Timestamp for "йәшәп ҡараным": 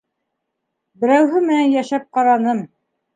1.75-2.63